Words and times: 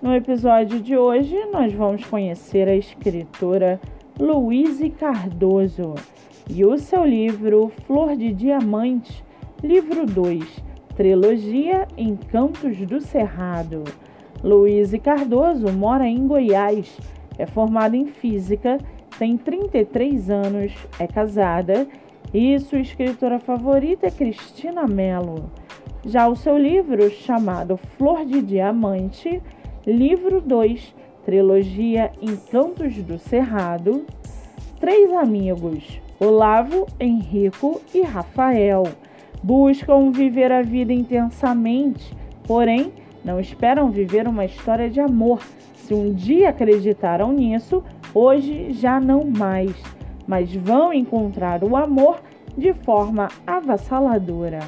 No 0.00 0.14
episódio 0.14 0.78
de 0.78 0.96
hoje, 0.96 1.36
nós 1.52 1.72
vamos 1.72 2.04
conhecer 2.04 2.68
a 2.68 2.76
escritora 2.76 3.80
Louise 4.16 4.90
Cardoso 4.90 5.96
e 6.48 6.64
o 6.64 6.78
seu 6.78 7.04
livro 7.04 7.72
Flor 7.84 8.16
de 8.16 8.32
Diamante, 8.32 9.24
livro 9.60 10.06
2, 10.06 10.62
Trilogia 10.94 11.88
Encantos 11.96 12.76
do 12.86 13.00
Cerrado. 13.00 13.82
Louise 14.40 15.00
Cardoso 15.00 15.72
mora 15.72 16.06
em 16.06 16.28
Goiás, 16.28 16.96
é 17.36 17.44
formada 17.44 17.96
em 17.96 18.06
física, 18.06 18.78
tem 19.18 19.36
33 19.36 20.30
anos, 20.30 20.72
é 21.00 21.08
casada 21.08 21.88
e 22.32 22.56
sua 22.60 22.78
escritora 22.78 23.40
favorita 23.40 24.06
é 24.06 24.12
Cristina 24.12 24.86
Mello. 24.86 25.50
Já 26.06 26.28
o 26.28 26.36
seu 26.36 26.56
livro, 26.56 27.10
chamado 27.10 27.76
Flor 27.76 28.24
de 28.24 28.40
Diamante, 28.40 29.42
livro 29.88 30.42
2, 30.42 30.94
trilogia 31.24 32.12
Encantos 32.20 32.94
do 32.96 33.18
Cerrado, 33.18 34.04
três 34.78 35.10
amigos, 35.14 35.98
Olavo, 36.20 36.86
Henrico 37.00 37.80
e 37.94 38.02
Rafael, 38.02 38.82
buscam 39.42 40.10
viver 40.10 40.52
a 40.52 40.60
vida 40.60 40.92
intensamente, 40.92 42.14
porém 42.46 42.92
não 43.24 43.40
esperam 43.40 43.90
viver 43.90 44.28
uma 44.28 44.44
história 44.44 44.90
de 44.90 45.00
amor. 45.00 45.40
Se 45.74 45.94
um 45.94 46.12
dia 46.12 46.50
acreditaram 46.50 47.32
nisso, 47.32 47.82
hoje 48.12 48.72
já 48.72 49.00
não 49.00 49.24
mais, 49.24 49.72
mas 50.26 50.54
vão 50.54 50.92
encontrar 50.92 51.64
o 51.64 51.74
amor 51.74 52.20
de 52.58 52.74
forma 52.74 53.28
avassaladora. 53.46 54.60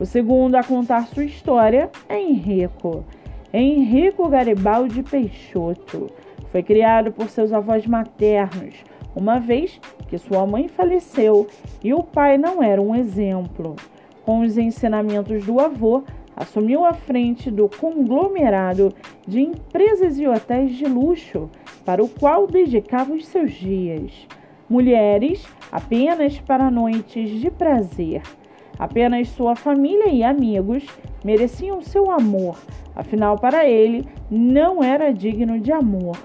O 0.00 0.04
segundo 0.04 0.56
a 0.56 0.64
contar 0.64 1.06
sua 1.06 1.24
história 1.24 1.88
é 2.08 2.20
Henrico. 2.20 3.04
Henrico 3.52 4.28
Garibaldi 4.28 5.02
Peixoto 5.02 6.10
foi 6.52 6.62
criado 6.62 7.10
por 7.10 7.30
seus 7.30 7.50
avós 7.50 7.86
maternos, 7.86 8.74
uma 9.16 9.38
vez 9.38 9.80
que 10.06 10.18
sua 10.18 10.46
mãe 10.46 10.68
faleceu 10.68 11.46
e 11.82 11.94
o 11.94 12.02
pai 12.02 12.36
não 12.36 12.62
era 12.62 12.80
um 12.80 12.94
exemplo. 12.94 13.74
Com 14.22 14.40
os 14.40 14.58
ensinamentos 14.58 15.46
do 15.46 15.58
avô, 15.60 16.02
assumiu 16.36 16.84
a 16.84 16.92
frente 16.92 17.50
do 17.50 17.70
conglomerado 17.70 18.92
de 19.26 19.40
empresas 19.40 20.18
e 20.18 20.26
hotéis 20.26 20.76
de 20.76 20.84
luxo, 20.84 21.48
para 21.86 22.04
o 22.04 22.08
qual 22.08 22.46
dedicava 22.46 23.14
os 23.14 23.26
seus 23.26 23.52
dias. 23.52 24.26
Mulheres 24.68 25.48
apenas 25.72 26.38
para 26.38 26.70
noites 26.70 27.30
de 27.30 27.50
prazer. 27.50 28.20
Apenas 28.78 29.28
sua 29.30 29.56
família 29.56 30.08
e 30.08 30.22
amigos 30.22 30.86
mereciam 31.24 31.82
seu 31.82 32.10
amor, 32.10 32.56
afinal, 32.94 33.36
para 33.36 33.68
ele 33.68 34.06
não 34.30 34.82
era 34.82 35.12
digno 35.12 35.58
de 35.58 35.72
amor. 35.72 36.16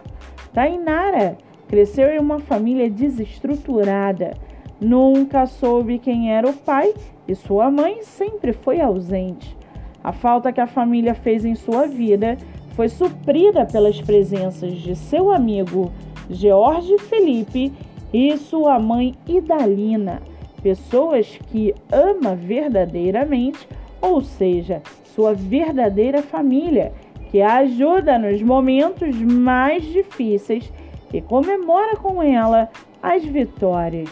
Tainara 0.54 1.36
cresceu 1.68 2.10
em 2.10 2.20
uma 2.20 2.40
família 2.40 2.88
desestruturada. 2.90 4.36
Nunca 4.80 5.48
soube 5.48 5.98
quem 5.98 6.32
era 6.32 6.48
o 6.48 6.54
pai 6.54 6.94
e 7.28 7.34
sua 7.34 7.72
mãe 7.72 8.04
sempre 8.04 8.54
foi 8.54 8.80
ausente. 8.80 9.58
A 10.04 10.12
falta 10.12 10.52
que 10.52 10.62
a 10.62 10.68
família 10.68 11.16
fez 11.16 11.46
em 11.46 11.56
sua 11.56 11.88
vida 11.88 12.38
foi 12.76 12.90
suprida 12.90 13.66
pelas 13.66 14.00
presenças 14.02 14.74
de 14.74 14.96
seu 14.96 15.32
amigo 15.32 15.92
George 16.30 16.98
Felipe 17.00 17.72
e 18.14 18.38
sua 18.38 18.78
mãe 18.78 19.16
Idalina 19.28 20.22
pessoas 20.64 21.38
que 21.52 21.76
ama 21.92 22.36
verdadeiramente, 22.36 23.68
ou 24.02 24.22
seja, 24.22 24.82
sua 25.04 25.34
verdadeira 25.34 26.24
família, 26.24 26.94
que 27.30 27.42
a 27.42 27.58
ajuda 27.58 28.18
nos 28.18 28.42
momentos 28.42 29.16
mais 29.22 29.84
difíceis 29.84 30.72
e 31.14 31.22
comemora 31.22 31.98
com 31.98 32.24
ela 32.24 32.70
as 33.02 33.24
vitórias. 33.26 34.10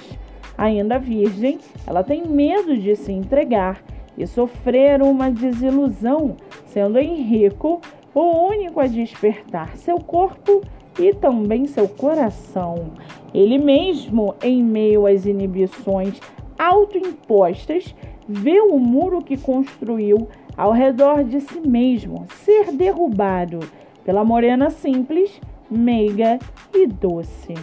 Ainda 0.57 0.99
virgem, 0.99 1.57
ela 1.87 2.03
tem 2.03 2.27
medo 2.27 2.77
de 2.77 2.95
se 2.95 3.11
entregar 3.11 3.81
e 4.17 4.27
sofrer 4.27 5.01
uma 5.01 5.31
desilusão, 5.31 6.35
sendo 6.67 6.99
Henrico 6.99 7.81
o 8.13 8.47
único 8.47 8.79
a 8.79 8.87
despertar 8.87 9.77
seu 9.77 9.97
corpo 9.97 10.61
e 10.99 11.13
também 11.13 11.65
seu 11.65 11.87
coração. 11.87 12.91
Ele 13.33 13.57
mesmo, 13.57 14.35
em 14.43 14.61
meio 14.61 15.07
às 15.07 15.25
inibições 15.25 16.19
autoimpostas, 16.61 17.95
vê 18.27 18.61
o 18.61 18.77
muro 18.77 19.23
que 19.23 19.35
construiu 19.35 20.27
ao 20.55 20.71
redor 20.71 21.23
de 21.23 21.41
si 21.41 21.59
mesmo 21.59 22.27
ser 22.29 22.71
derrubado 22.71 23.59
pela 24.05 24.23
morena 24.23 24.69
simples, 24.69 25.41
meiga 25.69 26.37
e 26.71 26.85
doce. 26.85 27.55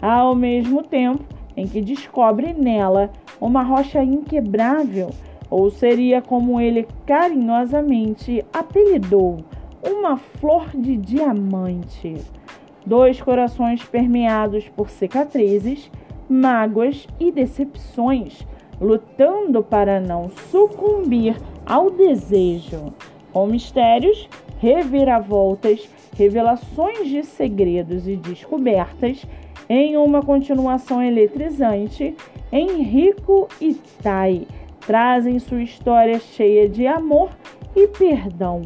Ao 0.00 0.36
mesmo 0.36 0.84
tempo 0.84 1.24
em 1.56 1.66
que 1.66 1.80
descobre 1.80 2.52
nela 2.52 3.10
uma 3.40 3.64
rocha 3.64 4.02
inquebrável, 4.04 5.10
ou 5.50 5.70
seria 5.70 6.22
como 6.22 6.60
ele 6.60 6.86
carinhosamente 7.06 8.44
apelidou, 8.52 9.38
uma 9.82 10.16
flor 10.16 10.68
de 10.74 10.96
diamante. 10.96 12.16
Dois 12.86 13.20
corações 13.20 13.84
permeados 13.84 14.68
por 14.68 14.90
cicatrizes 14.90 15.90
mágoas 16.28 17.06
e 17.18 17.32
decepções, 17.32 18.46
lutando 18.80 19.62
para 19.62 20.00
não 20.00 20.28
sucumbir 20.50 21.36
ao 21.64 21.90
desejo, 21.90 22.92
com 23.32 23.46
mistérios, 23.46 24.28
reviravoltas, 24.58 25.88
revelações 26.16 27.08
de 27.08 27.22
segredos 27.22 28.08
e 28.08 28.16
descobertas, 28.16 29.24
em 29.68 29.96
uma 29.96 30.22
continuação 30.22 31.02
eletrizante, 31.02 32.16
Henrico 32.50 33.48
e 33.60 33.74
Tai 34.02 34.46
trazem 34.86 35.38
sua 35.38 35.62
história 35.62 36.18
cheia 36.18 36.66
de 36.66 36.86
amor 36.86 37.30
e 37.76 37.86
perdão. 37.86 38.62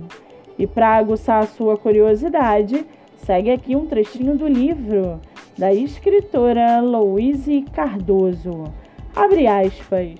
E 0.56 0.66
para 0.66 0.96
aguçar 0.96 1.42
a 1.42 1.46
sua 1.46 1.76
curiosidade, 1.76 2.86
segue 3.16 3.50
aqui 3.50 3.74
um 3.74 3.86
trechinho 3.86 4.36
do 4.36 4.46
livro 4.46 5.20
da 5.56 5.72
escritora 5.72 6.80
Louise 6.80 7.62
Cardoso. 7.72 8.64
Abre 9.14 9.46
aspas. 9.46 10.18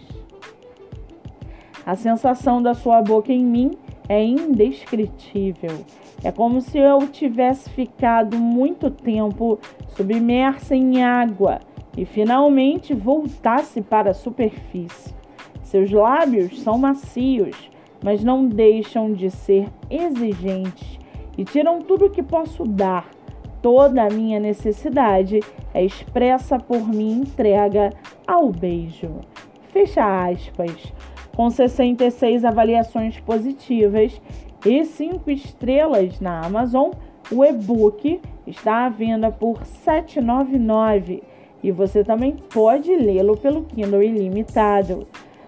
A 1.84 1.96
sensação 1.96 2.62
da 2.62 2.74
sua 2.74 3.02
boca 3.02 3.32
em 3.32 3.44
mim 3.44 3.72
é 4.08 4.22
indescritível. 4.22 5.84
É 6.22 6.30
como 6.30 6.60
se 6.60 6.78
eu 6.78 7.08
tivesse 7.08 7.68
ficado 7.70 8.36
muito 8.36 8.90
tempo 8.90 9.58
submersa 9.96 10.76
em 10.76 11.02
água 11.02 11.58
e 11.96 12.04
finalmente 12.04 12.94
voltasse 12.94 13.80
para 13.80 14.10
a 14.10 14.14
superfície. 14.14 15.14
Seus 15.62 15.90
lábios 15.90 16.60
são 16.60 16.78
macios, 16.78 17.70
mas 18.04 18.22
não 18.22 18.46
deixam 18.46 19.12
de 19.12 19.30
ser 19.30 19.68
exigentes 19.90 20.98
e 21.36 21.44
tiram 21.44 21.80
tudo 21.80 22.06
o 22.06 22.10
que 22.10 22.22
posso 22.22 22.64
dar 22.64 23.10
Toda 23.62 24.02
a 24.02 24.10
minha 24.10 24.40
necessidade 24.40 25.38
é 25.72 25.84
expressa 25.84 26.58
por 26.58 26.88
minha 26.88 27.22
entrega 27.22 27.92
ao 28.26 28.50
beijo. 28.50 29.20
Fecha 29.68 30.26
aspas. 30.26 30.92
Com 31.36 31.48
66 31.48 32.44
avaliações 32.44 33.20
positivas 33.20 34.20
e 34.66 34.84
5 34.84 35.30
estrelas 35.30 36.20
na 36.20 36.44
Amazon, 36.44 36.90
o 37.30 37.44
e-book 37.44 38.20
está 38.46 38.86
à 38.86 38.88
venda 38.88 39.30
por 39.30 39.58
R$ 39.58 39.64
7,99 39.86 41.22
e 41.62 41.70
você 41.70 42.02
também 42.02 42.34
pode 42.52 42.94
lê-lo 42.96 43.36
pelo 43.36 43.62
Kindle 43.62 44.02
Ilimitado. 44.02 45.06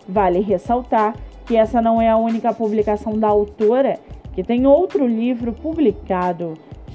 Vale 0.09 0.39
ressaltar 0.39 1.17
que 1.45 1.57
essa 1.57 1.83
não 1.83 2.01
é 2.01 2.09
a 2.09 2.17
única 2.17 2.55
publicação 2.55 3.19
da 3.19 3.27
autora, 3.27 3.99
que 4.33 4.45
tem 4.45 4.67
outro 4.67 5.07
livro 5.07 5.53
publicado 5.53 6.55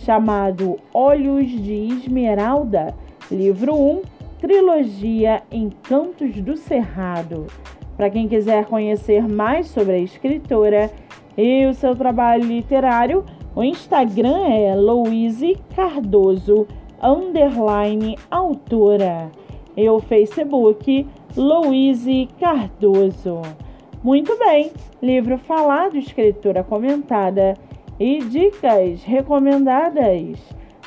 chamado 0.09 0.79
Olhos 0.91 1.47
de 1.51 1.71
Esmeralda, 1.93 2.95
livro 3.29 3.75
1, 3.75 4.01
trilogia 4.41 5.43
Encantos 5.51 6.33
do 6.41 6.57
Cerrado. 6.57 7.45
Para 7.95 8.09
quem 8.09 8.27
quiser 8.27 8.65
conhecer 8.65 9.27
mais 9.27 9.67
sobre 9.67 9.93
a 9.93 9.99
escritora 9.99 10.89
e 11.37 11.63
o 11.67 11.75
seu 11.75 11.95
trabalho 11.95 12.43
literário, 12.43 13.23
o 13.55 13.63
Instagram 13.63 14.47
é 14.47 14.73
Louise 14.73 15.55
Cardoso 15.75 16.65
underline 16.99 18.17
autora 18.31 19.29
e 19.77 19.87
o 19.87 19.99
Facebook 19.99 21.05
Louise 21.37 22.27
Cardoso. 22.39 23.43
Muito 24.03 24.35
bem, 24.39 24.71
livro 25.03 25.37
falado, 25.37 25.99
escritura 25.99 26.63
comentada 26.63 27.53
e 27.99 28.19
dicas 28.19 29.03
recomendadas. 29.03 30.39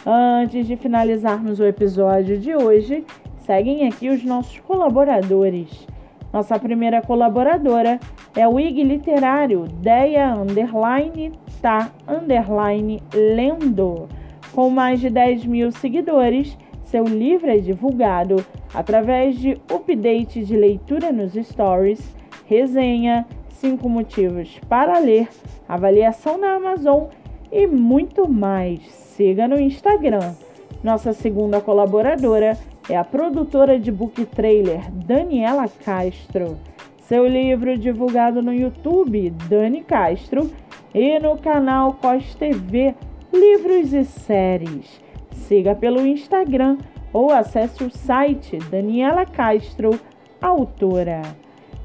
Antes 0.05 0.67
de 0.67 0.77
finalizarmos 0.77 1.61
o 1.61 1.65
episódio 1.65 2.39
de 2.39 2.57
hoje, 2.57 3.05
seguem 3.39 3.87
aqui 3.87 4.09
os 4.09 4.25
nossos 4.25 4.59
colaboradores. 4.61 5.87
Nossa 6.33 6.59
primeira 6.59 7.03
colaboradora 7.03 8.01
é 8.35 8.49
o 8.49 8.59
IG 8.59 8.83
Literário, 8.83 9.67
Deia 9.81 10.35
Underline 10.35 11.33
Tá 11.61 11.93
Underline 12.09 13.03
Lendo. 13.13 14.09
Com 14.53 14.71
mais 14.71 15.01
de 15.01 15.11
10 15.11 15.45
mil 15.45 15.71
seguidores, 15.71 16.57
seu 16.85 17.05
livro 17.05 17.51
é 17.51 17.59
divulgado 17.59 18.45
através 18.75 19.39
de 19.39 19.53
update 19.71 20.45
de 20.45 20.57
leitura 20.57 21.13
nos 21.13 21.35
stories, 21.35 22.17
resenha, 22.47 23.27
5 23.63 23.89
motivos 23.89 24.59
para 24.69 24.99
ler, 24.99 25.29
avaliação 25.69 26.37
na 26.37 26.55
Amazon 26.55 27.05
e 27.53 27.65
muito 27.65 28.29
mais. 28.29 28.81
Siga 28.91 29.47
no 29.47 29.61
Instagram. 29.61 30.35
Nossa 30.83 31.13
segunda 31.13 31.61
colaboradora 31.61 32.59
é 32.91 32.97
a 32.97 33.05
produtora 33.05 33.79
de 33.79 33.93
book 33.93 34.27
trailer 34.27 34.91
Daniela 34.91 35.69
Castro. 35.69 36.59
Seu 37.03 37.25
livro 37.25 37.79
divulgado 37.79 38.43
no 38.43 38.53
YouTube 38.53 39.31
Dani 39.49 39.85
Castro 39.85 40.51
e 40.93 41.21
no 41.21 41.39
canal 41.39 41.93
Cos 41.93 42.35
TV 42.35 42.97
Livros 43.33 43.93
e 43.93 44.05
Séries. 44.05 45.01
Siga 45.31 45.73
pelo 45.77 46.05
Instagram 46.05 46.79
ou 47.13 47.31
acesse 47.31 47.85
o 47.85 47.91
site 47.91 48.59
Daniela 48.73 49.25
Castro, 49.25 50.01
autora. 50.41 51.23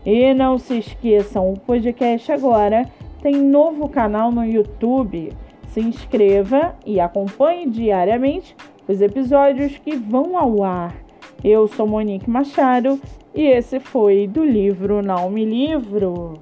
E 0.09 0.33
não 0.33 0.57
se 0.57 0.79
esqueçam, 0.79 1.51
o 1.51 1.59
podcast 1.59 2.31
agora 2.31 2.89
tem 3.21 3.35
novo 3.35 3.89
canal 3.89 4.31
no 4.31 4.45
YouTube. 4.45 5.33
Se 5.67 5.81
inscreva 5.81 6.77
e 6.85 6.97
acompanhe 6.97 7.69
diariamente 7.69 8.55
os 8.87 9.01
episódios 9.01 9.77
que 9.77 9.97
vão 9.97 10.37
ao 10.37 10.63
ar. 10.63 10.95
Eu 11.43 11.67
sou 11.67 11.85
Monique 11.85 12.29
Machado 12.29 12.97
e 13.35 13.47
esse 13.47 13.81
foi 13.81 14.27
do 14.27 14.45
livro 14.45 15.01
Não 15.01 15.29
Me 15.29 15.43
Livro. 15.43 16.35